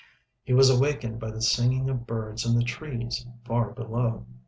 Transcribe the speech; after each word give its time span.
He 0.45 0.51
was 0.51 0.71
awakened 0.71 1.19
by 1.19 1.29
the 1.29 1.43
singing 1.43 1.87
of 1.87 2.07
birds 2.07 2.43
in 2.43 2.55
the 2.57 2.63
trees 2.63 3.23
far 3.45 3.69
below. 3.69 4.25